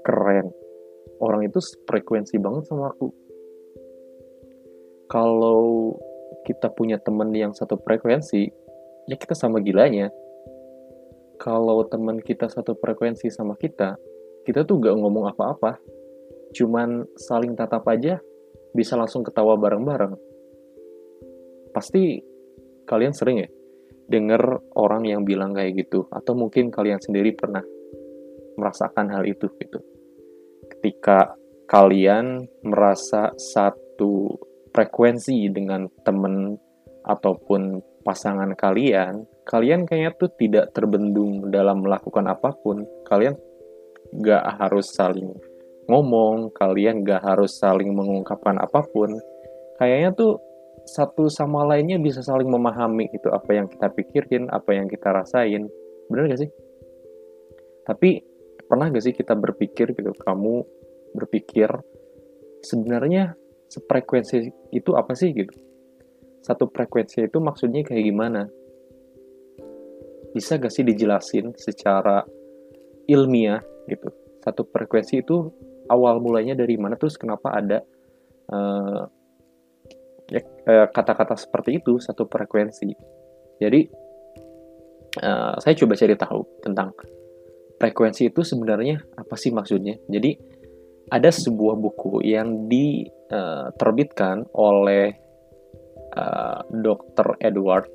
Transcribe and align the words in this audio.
Keren. 0.00 0.48
Orang 1.20 1.44
itu 1.44 1.60
frekuensi 1.84 2.40
banget 2.40 2.64
sama 2.64 2.88
aku. 2.88 3.12
Kalau 5.12 5.92
kita 6.48 6.72
punya 6.72 6.96
temen 6.96 7.28
yang 7.36 7.52
satu 7.52 7.76
frekuensi, 7.76 8.48
ya 9.04 9.16
kita 9.20 9.36
sama 9.36 9.60
gilanya. 9.60 10.08
Kalau 11.36 11.84
teman 11.92 12.16
kita 12.24 12.48
satu 12.48 12.80
frekuensi 12.80 13.28
sama 13.28 13.52
kita, 13.60 14.00
kita 14.48 14.64
tuh 14.64 14.80
gak 14.80 14.96
ngomong 14.96 15.28
apa-apa. 15.28 15.76
Cuman 16.56 17.04
saling 17.20 17.52
tatap 17.52 17.84
aja, 17.92 18.16
bisa 18.72 18.96
langsung 18.96 19.20
ketawa 19.20 19.60
bareng-bareng. 19.60 20.16
Pasti 21.76 22.24
kalian 22.88 23.12
sering 23.12 23.44
ya 23.44 23.48
denger 24.06 24.72
orang 24.78 25.06
yang 25.06 25.22
bilang 25.26 25.54
kayak 25.54 25.86
gitu 25.86 26.06
atau 26.10 26.32
mungkin 26.38 26.70
kalian 26.70 27.02
sendiri 27.02 27.34
pernah 27.34 27.62
merasakan 28.56 29.12
hal 29.12 29.26
itu 29.26 29.50
gitu. 29.60 29.78
Ketika 30.66 31.34
kalian 31.66 32.46
merasa 32.62 33.34
satu 33.34 34.38
frekuensi 34.70 35.50
dengan 35.50 35.90
temen 36.06 36.54
ataupun 37.06 37.82
pasangan 38.06 38.54
kalian 38.54 39.26
kalian 39.46 39.86
kayaknya 39.86 40.12
tuh 40.18 40.30
tidak 40.34 40.74
terbendung 40.74 41.48
dalam 41.54 41.86
melakukan 41.86 42.26
apa 42.26 42.50
pun. 42.58 42.82
Kalian 43.06 43.38
gak 44.22 44.44
harus 44.58 44.90
saling 44.90 45.30
ngomong 45.86 46.50
kalian 46.50 47.06
gak 47.06 47.22
harus 47.22 47.54
saling 47.58 47.94
mengungkapkan 47.94 48.58
apa 48.58 48.82
pun. 48.90 49.14
Kayaknya 49.78 50.10
tuh 50.18 50.42
satu 50.86 51.26
sama 51.26 51.66
lainnya 51.66 51.98
bisa 51.98 52.22
saling 52.22 52.46
memahami 52.46 53.10
itu 53.10 53.26
apa 53.34 53.50
yang 53.58 53.66
kita 53.66 53.90
pikirin, 53.90 54.46
apa 54.54 54.70
yang 54.70 54.86
kita 54.86 55.10
rasain. 55.10 55.66
Bener 56.06 56.30
gak 56.30 56.46
sih? 56.46 56.50
Tapi 57.82 58.22
pernah 58.70 58.86
gak 58.94 59.02
sih 59.02 59.14
kita 59.14 59.34
berpikir 59.34 59.92
gitu, 59.98 60.14
kamu 60.14 60.62
berpikir 61.18 61.68
sebenarnya 62.62 63.34
sefrekuensi 63.66 64.70
itu 64.70 64.90
apa 64.94 65.12
sih 65.18 65.34
gitu? 65.34 65.54
Satu 66.46 66.70
frekuensi 66.70 67.26
itu 67.26 67.38
maksudnya 67.42 67.82
kayak 67.82 68.04
gimana? 68.06 68.46
Bisa 70.30 70.54
gak 70.62 70.70
sih 70.70 70.86
dijelasin 70.86 71.50
secara 71.58 72.22
ilmiah 73.10 73.58
gitu? 73.90 74.06
Satu 74.46 74.62
frekuensi 74.70 75.18
itu 75.18 75.50
awal 75.90 76.22
mulanya 76.22 76.54
dari 76.54 76.78
mana 76.78 76.94
terus 76.94 77.18
kenapa 77.18 77.54
ada 77.58 77.82
uh, 78.54 79.10
kata-kata 80.66 81.38
seperti 81.38 81.78
itu 81.78 82.02
satu 82.02 82.26
frekuensi. 82.26 82.90
Jadi 83.62 83.80
uh, 85.22 85.54
saya 85.56 85.74
coba 85.78 85.94
cari 85.96 86.14
tahu 86.18 86.40
tentang 86.60 86.92
frekuensi 87.76 88.32
itu 88.32 88.40
sebenarnya 88.42 89.00
apa 89.16 89.34
sih 89.36 89.52
maksudnya. 89.52 89.96
Jadi 90.08 90.36
ada 91.12 91.30
sebuah 91.30 91.78
buku 91.78 92.26
yang 92.26 92.66
diterbitkan 92.66 94.42
eh, 94.42 94.58
oleh 94.58 95.06
uh, 96.18 96.66
Dr. 96.82 97.38
Edward, 97.38 97.86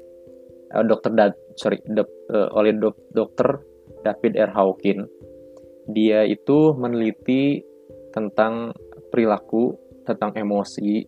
uh, 0.71 0.85
Dr. 0.87 1.11
Da, 1.11 1.27
sorry, 1.59 1.83
uh, 1.91 2.47
oleh 2.55 2.71
dok, 2.79 2.95
Dr. 3.11 3.59
David 4.07 4.39
R. 4.39 4.51
Hawkin. 4.55 5.03
Dia 5.91 6.23
itu 6.23 6.71
meneliti 6.77 7.59
tentang 8.15 8.71
perilaku, 9.11 9.75
tentang 10.07 10.31
emosi, 10.31 11.03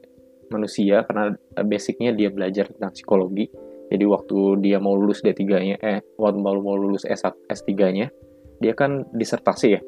manusia 0.53 1.01
karena 1.09 1.33
eh, 1.33 1.65
basicnya 1.65 2.13
dia 2.13 2.29
belajar 2.29 2.69
tentang 2.69 2.93
psikologi. 2.93 3.49
Jadi 3.89 4.05
waktu 4.09 4.37
dia 4.63 4.77
mau 4.81 4.93
lulus 4.97 5.21
D3-nya, 5.21 5.77
eh 5.81 6.01
waktu 6.17 6.37
mau 6.41 6.55
mau 6.57 6.77
lulus 6.77 7.05
S1, 7.05 7.45
S3-nya, 7.45 8.09
dia 8.57 8.73
kan 8.73 9.05
disertasi 9.13 9.67
ya. 9.69 9.81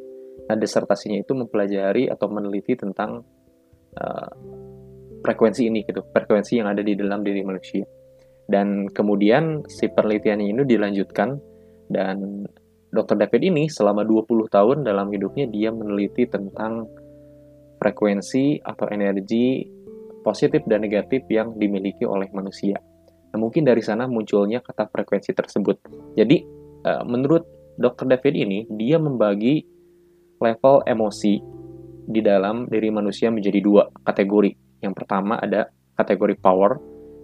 Nah, 0.45 0.57
disertasinya 0.59 1.17
itu 1.17 1.33
mempelajari 1.33 2.05
atau 2.11 2.29
meneliti 2.29 2.77
tentang 2.77 3.25
uh, 3.97 4.29
frekuensi 5.25 5.65
ini 5.65 5.81
gitu, 5.89 6.05
frekuensi 6.13 6.61
yang 6.61 6.69
ada 6.69 6.85
di 6.85 6.93
dalam 6.93 7.25
diri 7.25 7.41
manusia. 7.41 7.81
Dan 8.45 8.93
kemudian 8.93 9.65
si 9.65 9.89
penelitiannya 9.89 10.53
ini 10.53 10.61
dilanjutkan 10.69 11.41
dan 11.89 12.45
Dr. 12.93 13.17
David 13.17 13.41
ini 13.41 13.63
selama 13.65 14.05
20 14.05 14.53
tahun 14.53 14.77
dalam 14.85 15.09
hidupnya 15.09 15.49
dia 15.49 15.73
meneliti 15.73 16.29
tentang 16.29 16.85
frekuensi 17.81 18.61
atau 18.63 18.87
energi 18.87 19.65
positif 20.25 20.65
dan 20.65 20.81
negatif 20.81 21.21
yang 21.29 21.53
dimiliki 21.53 22.01
oleh 22.01 22.25
manusia. 22.33 22.81
Nah, 23.29 23.37
mungkin 23.37 23.61
dari 23.61 23.85
sana 23.85 24.09
munculnya 24.09 24.65
kata 24.65 24.89
frekuensi 24.89 25.37
tersebut. 25.37 25.77
Jadi, 26.17 26.41
uh, 26.89 27.05
menurut 27.05 27.45
Dr. 27.77 28.09
David 28.09 28.33
ini, 28.33 28.65
dia 28.73 28.97
membagi 28.97 29.61
level 30.41 30.81
emosi 30.89 31.37
di 32.09 32.21
dalam 32.25 32.65
diri 32.71 32.89
manusia 32.89 33.29
menjadi 33.29 33.59
dua 33.61 33.83
kategori. 34.07 34.81
Yang 34.81 34.93
pertama 34.97 35.37
ada 35.37 35.69
kategori 35.99 36.35
power, 36.41 36.79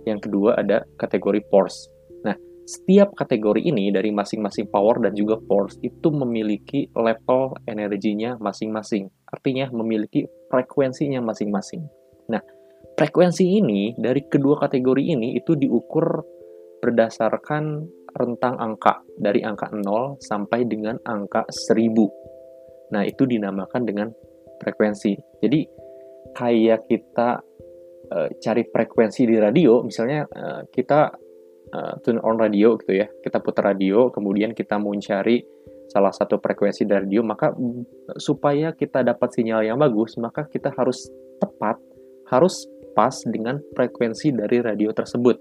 yang 0.06 0.20
kedua 0.20 0.58
ada 0.58 0.84
kategori 0.98 1.42
force. 1.48 1.88
Nah, 2.26 2.36
setiap 2.66 3.14
kategori 3.16 3.62
ini 3.62 3.94
dari 3.94 4.10
masing-masing 4.10 4.68
power 4.68 5.00
dan 5.00 5.14
juga 5.14 5.38
force 5.46 5.78
itu 5.86 6.10
memiliki 6.10 6.90
level 6.92 7.56
energinya 7.72 8.36
masing-masing. 8.42 9.08
Artinya 9.32 9.70
memiliki 9.72 10.26
frekuensinya 10.52 11.24
masing-masing. 11.24 11.86
Nah, 12.28 12.42
Frekuensi 13.02 13.58
ini 13.58 13.98
dari 13.98 14.30
kedua 14.30 14.62
kategori 14.62 15.02
ini 15.02 15.34
itu 15.34 15.58
diukur 15.58 16.22
berdasarkan 16.86 17.82
rentang 18.14 18.62
angka 18.62 19.02
dari 19.18 19.42
angka 19.42 19.74
0 19.74 20.22
sampai 20.22 20.70
dengan 20.70 21.02
angka 21.10 21.50
1000. 21.50 22.94
Nah, 22.94 23.02
itu 23.02 23.26
dinamakan 23.26 23.90
dengan 23.90 24.14
frekuensi. 24.62 25.18
Jadi 25.42 25.66
kayak 26.38 26.86
kita 26.86 27.42
uh, 28.14 28.30
cari 28.38 28.70
frekuensi 28.70 29.26
di 29.26 29.42
radio, 29.42 29.82
misalnya 29.82 30.30
uh, 30.30 30.62
kita 30.70 31.10
uh, 31.74 31.94
tune 32.06 32.22
on 32.22 32.38
radio 32.38 32.78
gitu 32.78 33.02
ya. 33.02 33.10
Kita 33.10 33.42
putar 33.42 33.74
radio, 33.74 34.14
kemudian 34.14 34.54
kita 34.54 34.78
mau 34.78 34.94
cari 35.02 35.42
salah 35.90 36.14
satu 36.14 36.38
frekuensi 36.38 36.86
dari 36.86 37.10
radio, 37.10 37.26
maka 37.26 37.50
supaya 38.22 38.78
kita 38.78 39.02
dapat 39.02 39.34
sinyal 39.34 39.66
yang 39.66 39.82
bagus, 39.82 40.22
maka 40.22 40.46
kita 40.46 40.70
harus 40.78 41.10
tepat, 41.42 41.82
harus 42.30 42.70
pas 42.92 43.14
dengan 43.28 43.60
frekuensi 43.76 44.36
dari 44.36 44.58
radio 44.60 44.92
tersebut. 44.92 45.38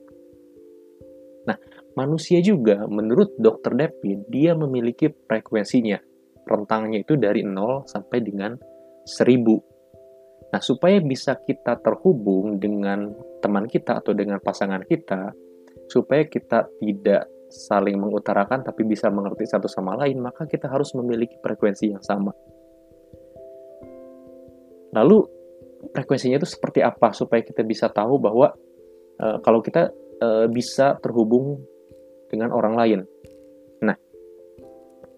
Nah, 1.47 1.57
manusia 1.97 2.39
juga 2.45 2.85
menurut 2.87 3.35
Dr. 3.39 3.75
David, 3.75 4.29
dia 4.31 4.53
memiliki 4.55 5.11
frekuensinya. 5.11 5.99
Rentangnya 6.47 7.03
itu 7.03 7.15
dari 7.15 7.47
0 7.47 7.87
sampai 7.87 8.19
dengan 8.23 8.59
1000. 9.07 10.51
Nah, 10.51 10.63
supaya 10.63 10.99
bisa 10.99 11.39
kita 11.39 11.79
terhubung 11.79 12.59
dengan 12.59 13.15
teman 13.39 13.71
kita 13.71 14.03
atau 14.03 14.11
dengan 14.13 14.43
pasangan 14.43 14.83
kita, 14.83 15.31
supaya 15.87 16.27
kita 16.27 16.67
tidak 16.83 17.31
saling 17.51 17.99
mengutarakan 17.99 18.63
tapi 18.63 18.87
bisa 18.87 19.11
mengerti 19.11 19.47
satu 19.47 19.67
sama 19.67 19.99
lain, 19.99 20.23
maka 20.23 20.47
kita 20.47 20.71
harus 20.71 20.95
memiliki 20.95 21.39
frekuensi 21.43 21.95
yang 21.95 22.03
sama. 22.03 22.35
Lalu 24.91 25.40
frekuensinya 25.93 26.37
itu 26.37 26.49
seperti 26.49 26.85
apa 26.85 27.13
supaya 27.17 27.41
kita 27.41 27.65
bisa 27.65 27.89
tahu 27.89 28.21
bahwa 28.21 28.53
uh, 29.21 29.39
kalau 29.41 29.65
kita 29.65 29.89
uh, 30.21 30.47
bisa 30.47 31.01
terhubung 31.01 31.61
dengan 32.29 32.53
orang 32.55 32.75
lain. 32.77 33.01
Nah, 33.83 33.97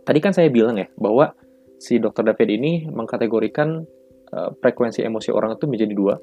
tadi 0.06 0.18
kan 0.22 0.32
saya 0.32 0.48
bilang 0.48 0.78
ya 0.78 0.88
bahwa 0.96 1.34
si 1.76 1.98
Dr. 1.98 2.22
David 2.22 2.48
ini 2.48 2.72
mengkategorikan 2.88 3.82
uh, 4.32 4.50
frekuensi 4.62 5.02
emosi 5.02 5.34
orang 5.34 5.58
itu 5.58 5.66
menjadi 5.66 5.92
dua, 5.92 6.14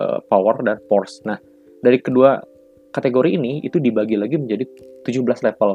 uh, 0.00 0.18
power 0.26 0.64
dan 0.64 0.80
force. 0.88 1.22
Nah, 1.28 1.38
dari 1.84 2.00
kedua 2.00 2.40
kategori 2.92 3.36
ini 3.36 3.64
itu 3.64 3.80
dibagi 3.80 4.16
lagi 4.16 4.36
menjadi 4.36 4.64
17 5.04 5.46
level. 5.46 5.70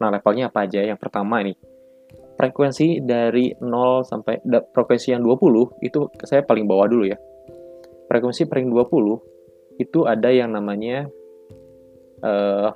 Nah, 0.00 0.08
levelnya 0.08 0.48
apa 0.48 0.64
aja? 0.64 0.80
Yang 0.80 1.00
pertama 1.00 1.44
ini, 1.44 1.52
frekuensi 2.40 3.04
dari 3.04 3.52
0 3.52 4.00
sampai 4.00 4.40
frekuensi 4.72 5.12
yang 5.12 5.20
20 5.20 5.84
itu 5.84 6.08
saya 6.24 6.40
paling 6.40 6.64
bawah 6.64 6.88
dulu 6.88 7.04
ya. 7.04 7.20
Frekuensi 8.08 8.48
paling 8.48 8.72
20 8.72 9.76
itu 9.76 10.08
ada 10.08 10.32
yang 10.32 10.56
namanya 10.56 11.04
uh, 12.24 12.72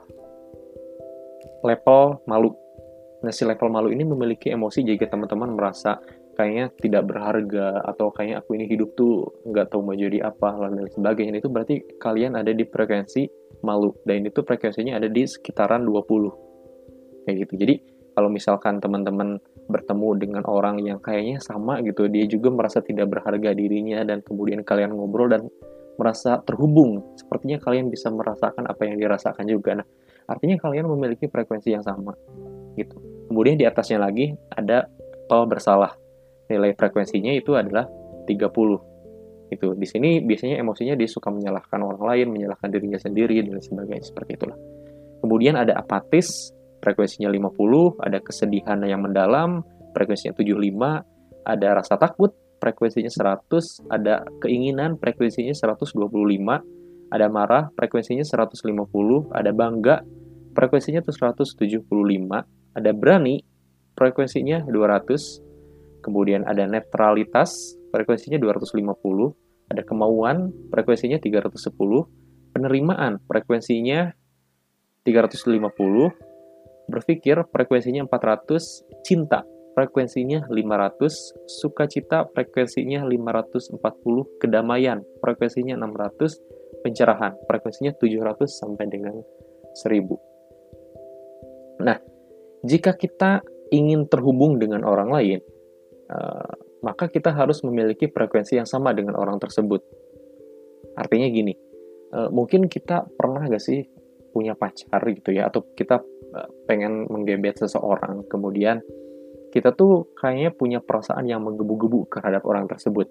level 1.64 2.20
malu. 2.28 2.52
Nah, 3.24 3.32
si 3.32 3.48
level 3.48 3.72
malu 3.72 3.88
ini 3.88 4.04
memiliki 4.04 4.52
emosi 4.52 4.84
jika 4.84 5.08
teman-teman 5.08 5.56
merasa 5.56 5.96
kayaknya 6.36 6.68
tidak 6.76 7.02
berharga 7.08 7.80
atau 7.88 8.12
kayaknya 8.12 8.44
aku 8.44 8.60
ini 8.60 8.68
hidup 8.68 8.92
tuh 8.92 9.32
nggak 9.48 9.72
tahu 9.72 9.80
mau 9.80 9.96
jadi 9.96 10.28
apa 10.28 10.60
dan 10.68 10.84
sebagainya 10.92 11.40
itu 11.40 11.48
berarti 11.48 11.80
kalian 11.96 12.36
ada 12.36 12.50
di 12.50 12.66
frekuensi 12.66 13.22
malu 13.62 13.94
dan 14.02 14.26
itu 14.26 14.42
frekuensinya 14.42 14.98
ada 14.98 15.06
di 15.06 15.24
sekitaran 15.24 15.86
20 15.86 17.24
kayak 17.24 17.36
gitu 17.46 17.54
jadi 17.54 17.74
kalau 18.18 18.28
misalkan 18.30 18.82
teman-teman 18.82 19.38
bertemu 19.64 20.08
dengan 20.20 20.42
orang 20.44 20.80
yang 20.84 21.00
kayaknya 21.00 21.40
sama 21.40 21.80
gitu. 21.80 22.06
Dia 22.08 22.28
juga 22.28 22.52
merasa 22.52 22.84
tidak 22.84 23.10
berharga 23.12 23.56
dirinya 23.56 24.04
dan 24.04 24.20
kemudian 24.20 24.60
kalian 24.60 24.92
ngobrol 24.92 25.32
dan 25.32 25.48
merasa 25.96 26.42
terhubung. 26.42 27.16
Sepertinya 27.16 27.60
kalian 27.62 27.88
bisa 27.88 28.10
merasakan 28.12 28.68
apa 28.68 28.82
yang 28.84 29.00
dirasakan 29.00 29.46
juga. 29.48 29.80
Nah 29.80 29.86
artinya 30.28 30.56
kalian 30.60 30.88
memiliki 30.88 31.28
frekuensi 31.28 31.72
yang 31.72 31.84
sama 31.84 32.12
gitu. 32.76 32.96
Kemudian 33.30 33.56
di 33.56 33.64
atasnya 33.64 34.00
lagi 34.00 34.32
ada 34.52 34.88
tol 35.30 35.48
bersalah. 35.48 35.96
Nilai 36.44 36.76
frekuensinya 36.76 37.32
itu 37.32 37.56
adalah 37.56 37.88
30 38.28 38.94
itu 39.52 39.76
di 39.76 39.86
sini 39.86 40.24
biasanya 40.24 40.60
emosinya 40.60 40.96
dia 40.96 41.08
suka 41.08 41.28
menyalahkan 41.28 41.78
orang 41.78 42.02
lain 42.02 42.26
menyalahkan 42.32 42.68
dirinya 42.72 42.96
sendiri 42.96 43.38
dan 43.44 43.60
sebagainya 43.60 44.04
seperti 44.04 44.40
itulah. 44.40 44.56
Kemudian 45.24 45.56
ada 45.56 45.78
apatis 45.78 46.52
frekuensinya 46.84 47.32
50 47.32 48.04
ada 48.04 48.20
kesedihan 48.20 48.84
yang 48.84 49.00
mendalam 49.00 49.64
frekuensinya 49.96 50.36
75 50.36 51.48
ada 51.48 51.68
rasa 51.72 51.96
takut 51.96 52.36
frekuensinya 52.60 53.08
100 53.08 53.88
ada 53.88 54.28
keinginan 54.44 55.00
frekuensinya 55.00 55.56
125 55.56 55.96
ada 57.08 57.26
marah 57.32 57.72
frekuensinya 57.72 58.20
150 58.20 59.32
ada 59.32 59.50
bangga 59.56 60.04
frekuensinya 60.52 61.00
tuh 61.00 61.16
175 61.16 61.88
ada 62.76 62.90
berani 62.92 63.40
frekuensinya 63.96 64.68
200 64.68 66.04
kemudian 66.04 66.44
ada 66.44 66.68
netralitas 66.68 67.80
frekuensinya 67.88 68.36
250 68.36 69.72
ada 69.72 69.80
kemauan 69.80 70.52
frekuensinya 70.68 71.16
310 71.16 71.72
penerimaan 72.52 73.16
frekuensinya 73.24 74.12
350 75.04 76.33
berpikir 76.88 77.44
frekuensinya 77.50 78.06
400 78.06 79.04
cinta 79.04 79.44
frekuensinya 79.74 80.46
500, 80.46 81.50
sukacita 81.50 82.30
frekuensinya 82.30 83.02
540, 83.02 83.74
kedamaian 84.38 85.02
frekuensinya 85.18 85.74
600, 85.74 86.38
pencerahan 86.86 87.34
frekuensinya 87.50 87.90
700 87.98 88.46
sampai 88.46 88.86
dengan 88.86 89.18
1000. 89.74 91.82
Nah, 91.82 91.98
jika 92.62 92.94
kita 92.94 93.42
ingin 93.74 94.06
terhubung 94.06 94.62
dengan 94.62 94.86
orang 94.86 95.10
lain, 95.10 95.42
uh, 96.06 96.54
maka 96.86 97.10
kita 97.10 97.34
harus 97.34 97.66
memiliki 97.66 98.06
frekuensi 98.06 98.62
yang 98.62 98.70
sama 98.70 98.94
dengan 98.94 99.18
orang 99.18 99.42
tersebut. 99.42 99.82
Artinya 100.94 101.26
gini, 101.26 101.50
uh, 102.14 102.30
mungkin 102.30 102.70
kita 102.70 103.10
pernah 103.18 103.42
gak 103.50 103.58
sih 103.58 103.82
punya 104.34 104.58
pacar 104.58 104.98
gitu 105.14 105.30
ya, 105.30 105.46
atau 105.46 105.62
kita 105.78 106.02
uh, 106.34 106.48
pengen 106.66 107.06
menggebet 107.06 107.62
seseorang, 107.62 108.26
kemudian 108.26 108.82
kita 109.54 109.70
tuh 109.70 110.10
kayaknya 110.18 110.50
punya 110.50 110.78
perasaan 110.82 111.30
yang 111.30 111.46
menggebu-gebu 111.46 112.10
terhadap 112.10 112.42
orang 112.42 112.66
tersebut. 112.66 113.06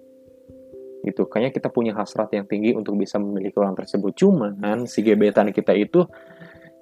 Gitu 1.00 1.24
kayaknya 1.24 1.56
kita 1.56 1.68
punya 1.72 1.96
hasrat 1.96 2.28
yang 2.36 2.44
tinggi 2.44 2.76
untuk 2.76 3.00
bisa 3.00 3.16
memiliki 3.16 3.56
orang 3.56 3.72
tersebut. 3.72 4.12
Cuman 4.12 4.84
si 4.84 5.00
gebetan 5.00 5.48
kita 5.56 5.72
itu 5.72 6.04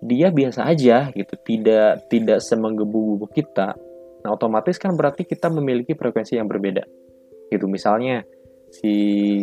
dia 0.03 0.35
biasa 0.35 0.67
aja 0.67 1.15
gitu 1.15 1.39
tidak 1.47 2.11
tidak 2.11 2.43
semenggebu-gebu 2.43 3.27
kita. 3.31 3.79
Nah 4.27 4.31
otomatis 4.35 4.83
kan 4.83 4.99
berarti 4.99 5.23
kita 5.23 5.47
memiliki 5.47 5.95
frekuensi 5.95 6.35
yang 6.35 6.51
berbeda. 6.51 6.83
Gitu 7.47 7.71
misalnya 7.71 8.27
si 8.67 8.91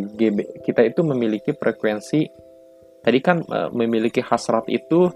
GB 0.03 0.67
kita 0.67 0.83
itu 0.83 0.99
memiliki 1.07 1.55
frekuensi 1.55 2.27
tadi 3.03 3.19
kan 3.23 3.43
e, 3.43 3.59
memiliki 3.73 4.19
hasrat 4.23 4.67
itu 4.67 5.09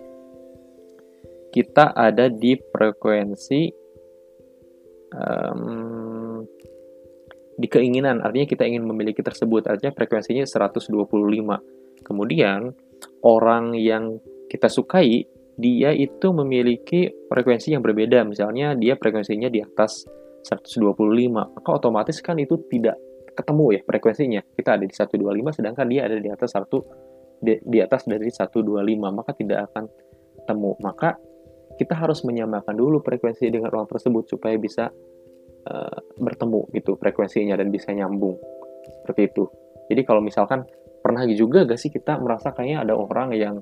kita 1.53 1.93
ada 1.93 2.33
di 2.33 2.57
frekuensi 2.57 3.61
um, 5.13 6.41
di 7.53 7.67
keinginan. 7.69 8.25
Artinya 8.25 8.49
kita 8.49 8.65
ingin 8.65 8.83
memiliki 8.89 9.21
tersebut. 9.21 9.69
Artinya 9.69 9.93
frekuensinya 9.93 10.49
125 10.49 10.89
kemudian 12.03 12.73
orang 13.23 13.77
yang 13.77 14.17
kita 14.49 14.67
sukai 14.67 15.23
dia 15.53 15.93
itu 15.93 16.33
memiliki 16.33 17.13
frekuensi 17.29 17.77
yang 17.77 17.85
berbeda. 17.85 18.25
Misalnya 18.25 18.73
dia 18.73 18.97
frekuensinya 18.97 19.53
di 19.53 19.61
atas 19.61 20.09
125 20.43 20.89
maka 21.31 21.69
otomatis 21.69 22.19
kan 22.19 22.35
itu 22.41 22.57
tidak 22.67 22.97
ketemu 23.37 23.77
ya 23.77 23.81
frekuensinya. 23.85 24.41
Kita 24.57 24.81
ada 24.81 24.85
di 24.89 24.93
125 24.93 25.57
sedangkan 25.61 25.85
dia 25.85 26.09
ada 26.09 26.17
di 26.17 26.29
atas 26.33 26.57
satu 26.57 27.02
di, 27.43 27.79
atas 27.83 28.07
dari 28.07 28.31
125 28.31 28.63
maka 29.11 29.31
tidak 29.35 29.69
akan 29.71 29.91
ketemu 30.39 30.71
maka 30.79 31.19
kita 31.75 31.93
harus 31.97 32.21
menyamakan 32.23 32.75
dulu 32.77 33.01
frekuensi 33.01 33.49
dengan 33.49 33.73
orang 33.73 33.89
tersebut 33.89 34.29
supaya 34.29 34.55
bisa 34.55 34.87
uh, 35.67 35.97
bertemu 36.17 36.69
gitu 36.73 36.95
frekuensinya 36.95 37.57
dan 37.57 37.73
bisa 37.73 37.89
nyambung. 37.91 38.37
Seperti 39.01 39.21
itu. 39.33 39.43
Jadi 39.89 40.01
kalau 40.05 40.21
misalkan 40.21 40.63
pernah 41.01 41.25
juga 41.27 41.65
gak 41.67 41.79
sih 41.79 41.91
kita 41.91 42.21
merasa 42.21 42.53
kayaknya 42.53 42.87
ada 42.87 42.93
orang 42.95 43.33
yang 43.35 43.55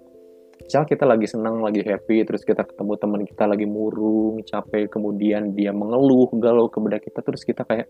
misal 0.62 0.86
kita 0.86 1.08
lagi 1.10 1.26
senang, 1.26 1.64
lagi 1.64 1.82
happy, 1.82 2.22
terus 2.28 2.46
kita 2.46 2.68
ketemu 2.68 2.94
teman 3.00 3.22
kita 3.26 3.50
lagi 3.50 3.66
murung, 3.66 4.44
capek, 4.46 4.92
kemudian 4.92 5.58
dia 5.58 5.74
mengeluh, 5.74 6.30
galau 6.38 6.70
kepada 6.70 7.02
kita, 7.02 7.26
terus 7.26 7.42
kita 7.42 7.66
kayak, 7.66 7.90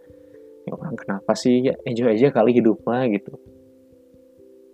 ya 0.63 0.71
orang 0.71 0.95
kenapa 0.95 1.35
sih, 1.35 1.67
ya 1.67 1.75
enjoy 1.83 2.15
aja 2.15 2.31
kali 2.31 2.55
hidup 2.55 2.79
mah 2.87 3.03
gitu 3.11 3.35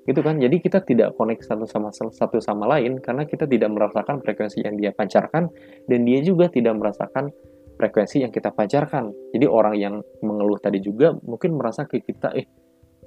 gitu 0.08 0.24
kan? 0.24 0.40
Jadi 0.40 0.64
kita 0.64 0.80
tidak 0.88 1.20
connect 1.20 1.44
satu 1.44 1.68
sama 1.68 1.92
satu 1.92 2.40
sama 2.40 2.64
lain 2.66 3.04
karena 3.04 3.28
kita 3.28 3.44
tidak 3.44 3.70
merasakan 3.76 4.24
frekuensi 4.24 4.64
yang 4.64 4.80
dia 4.80 4.96
pancarkan 4.96 5.52
dan 5.92 6.00
dia 6.08 6.24
juga 6.24 6.48
tidak 6.48 6.80
merasakan 6.80 7.30
frekuensi 7.76 8.24
yang 8.24 8.32
kita 8.32 8.56
pancarkan. 8.56 9.12
Jadi 9.36 9.46
orang 9.46 9.76
yang 9.76 9.96
mengeluh 10.24 10.58
tadi 10.58 10.80
juga 10.80 11.12
mungkin 11.28 11.60
merasa 11.60 11.84
ke 11.84 12.00
kita 12.00 12.32
eh 12.34 12.48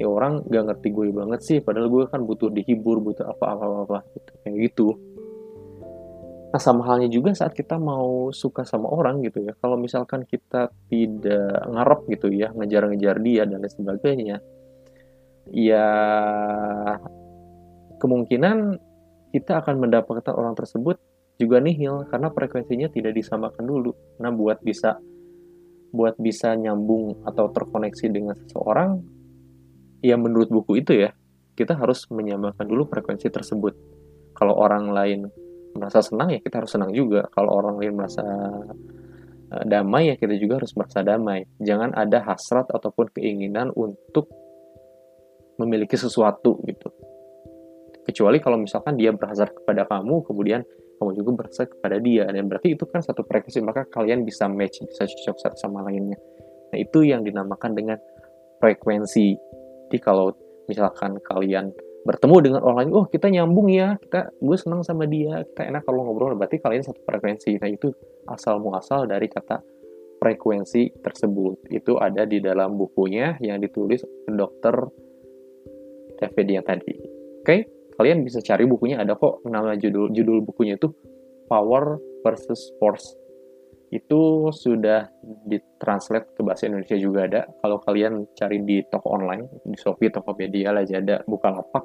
ya 0.01 0.09
orang 0.09 0.45
gak 0.49 0.65
ngerti 0.65 0.89
gue 0.97 1.13
banget 1.13 1.41
sih 1.45 1.59
padahal 1.61 1.93
gue 1.93 2.09
kan 2.09 2.25
butuh 2.25 2.49
dihibur 2.49 3.05
butuh 3.05 3.37
apa 3.37 3.45
apa 3.53 3.65
apa, 3.85 3.99
gitu 4.17 4.33
kayak 4.45 4.57
gitu. 4.71 4.87
Nah 6.51 6.59
sama 6.59 6.83
halnya 6.83 7.07
juga 7.07 7.31
saat 7.33 7.55
kita 7.55 7.79
mau 7.79 8.35
suka 8.35 8.67
sama 8.67 8.91
orang 8.91 9.23
gitu 9.23 9.45
ya. 9.45 9.55
Kalau 9.57 9.79
misalkan 9.79 10.27
kita 10.27 10.69
tidak 10.91 11.63
ngarep 11.69 12.01
gitu 12.11 12.29
ya 12.33 12.51
ngejar-ngejar 12.53 13.17
dia 13.23 13.43
dan 13.49 13.63
lain 13.63 13.71
sebagainya 13.71 14.37
ya 15.49 15.89
kemungkinan 17.97 18.81
kita 19.31 19.63
akan 19.63 19.77
mendapatkan 19.89 20.35
orang 20.35 20.59
tersebut 20.59 20.99
juga 21.41 21.57
nihil 21.63 22.05
karena 22.13 22.29
frekuensinya 22.29 22.93
tidak 22.93 23.17
disamakan 23.17 23.65
dulu. 23.65 23.97
Nah, 24.21 24.29
buat 24.29 24.61
bisa 24.61 25.01
buat 25.91 26.15
bisa 26.21 26.55
nyambung 26.55 27.25
atau 27.27 27.51
terkoneksi 27.51 28.07
dengan 28.13 28.37
seseorang, 28.37 29.01
ya 30.05 30.15
menurut 30.21 30.53
buku 30.53 30.85
itu 30.85 30.95
ya, 30.95 31.11
kita 31.57 31.75
harus 31.75 32.07
menyamakan 32.13 32.67
dulu 32.69 32.87
frekuensi 32.87 33.33
tersebut. 33.33 33.75
Kalau 34.37 34.55
orang 34.55 34.93
lain 34.93 35.27
merasa 35.75 36.03
senang 36.03 36.35
ya 36.35 36.39
kita 36.43 36.63
harus 36.63 36.73
senang 36.73 36.93
juga. 36.93 37.27
Kalau 37.33 37.57
orang 37.57 37.81
lain 37.81 37.95
merasa 37.97 38.23
eh, 39.51 39.65
damai 39.67 40.13
ya 40.13 40.15
kita 40.21 40.37
juga 40.37 40.63
harus 40.63 40.77
merasa 40.77 41.01
damai. 41.03 41.49
Jangan 41.59 41.97
ada 41.97 42.23
hasrat 42.23 42.69
ataupun 42.71 43.11
keinginan 43.17 43.73
untuk 43.75 44.31
memiliki 45.61 46.01
sesuatu 46.01 46.57
gitu. 46.65 46.89
Kecuali 48.09 48.41
kalau 48.41 48.57
misalkan 48.57 48.97
dia 48.97 49.13
berhasrat 49.13 49.53
kepada 49.53 49.85
kamu, 49.85 50.25
kemudian 50.25 50.65
kamu 50.97 51.17
juga 51.21 51.31
berhasrat 51.45 51.69
kepada 51.69 52.01
dia, 52.01 52.25
dan 52.29 52.49
berarti 52.49 52.75
itu 52.77 52.85
kan 52.89 53.05
satu 53.05 53.23
frekuensi, 53.25 53.61
maka 53.61 53.85
kalian 53.89 54.25
bisa 54.25 54.49
match, 54.49 54.81
bisa 54.85 55.05
cocok 55.05 55.37
satu 55.37 55.57
sama 55.61 55.85
lainnya. 55.85 56.17
Nah 56.73 56.79
itu 56.81 57.05
yang 57.05 57.21
dinamakan 57.23 57.77
dengan 57.77 57.99
frekuensi. 58.59 59.37
Jadi 59.89 59.99
kalau 60.01 60.33
misalkan 60.69 61.21
kalian 61.21 61.73
bertemu 62.05 62.37
dengan 62.41 62.61
orang 62.65 62.79
lain, 62.85 62.91
oh 62.97 63.07
kita 63.09 63.29
nyambung 63.29 63.69
ya, 63.69 64.01
kita 64.01 64.33
gue 64.41 64.57
senang 64.57 64.81
sama 64.81 65.05
dia, 65.05 65.45
kita 65.53 65.69
enak 65.69 65.85
kalau 65.85 66.09
ngobrol, 66.09 66.33
berarti 66.37 66.61
kalian 66.61 66.85
satu 66.85 67.05
frekuensi. 67.05 67.61
Nah 67.61 67.69
itu 67.69 67.93
asal 68.29 68.61
muasal 68.61 69.05
dari 69.05 69.29
kata 69.29 69.61
frekuensi 70.21 71.01
tersebut. 71.01 71.69
Itu 71.73 71.97
ada 71.97 72.29
di 72.29 72.45
dalam 72.45 72.77
bukunya 72.77 73.41
yang 73.41 73.61
ditulis 73.61 74.05
dokter 74.29 74.77
David 76.21 76.47
yang 76.47 76.65
tadi. 76.65 76.93
Oke, 77.41 77.57
kalian 77.97 78.23
bisa 78.23 78.45
cari 78.45 78.69
bukunya 78.69 79.01
ada 79.01 79.17
kok 79.17 79.41
nama 79.49 79.73
judul 79.75 80.13
judul 80.13 80.45
bukunya 80.45 80.77
itu 80.77 80.93
Power 81.49 81.99
versus 82.23 82.71
Force. 82.79 83.17
Itu 83.91 84.55
sudah 84.55 85.11
ditranslate 85.51 86.39
ke 86.39 86.47
bahasa 86.47 86.71
Indonesia 86.71 86.95
juga 86.95 87.27
ada. 87.27 87.41
Kalau 87.59 87.83
kalian 87.83 88.31
cari 88.39 88.63
di 88.63 88.87
toko 88.87 89.19
online, 89.19 89.67
di 89.67 89.75
Shopee, 89.75 90.15
Tokopedia, 90.15 90.71
Lazada, 90.71 91.27
Bukalapak, 91.27 91.83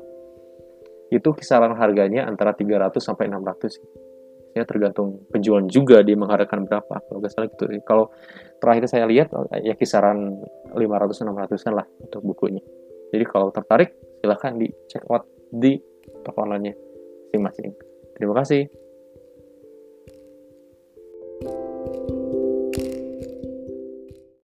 itu 1.10 1.30
kisaran 1.34 1.74
harganya 1.78 2.30
antara 2.30 2.54
300 2.54 2.98
sampai 3.02 3.26
600 3.30 4.06
ya 4.56 4.64
tergantung 4.64 5.28
penjualan 5.30 5.68
juga 5.68 6.00
dia 6.00 6.16
mengharapkan 6.16 6.64
berapa 6.64 7.04
kalau 7.04 7.20
nggak 7.20 7.32
salah 7.36 7.52
gitu 7.52 7.68
kalau 7.84 8.08
terakhir 8.64 8.88
saya 8.88 9.04
lihat 9.04 9.28
ya 9.60 9.76
kisaran 9.76 10.40
500 10.72 11.28
600 11.28 11.60
kan 11.60 11.74
lah 11.76 11.86
untuk 12.00 12.24
bukunya 12.24 12.64
jadi 13.12 13.28
kalau 13.28 13.52
tertarik 13.52 13.92
silahkan 14.26 14.58
di 14.58 14.66
check 14.90 15.06
out 15.14 15.30
di 15.54 15.78
toko 16.26 16.50
online-nya 16.50 16.74
masing-masing. 17.30 17.70
Terima 18.18 18.34
kasih. 18.42 18.66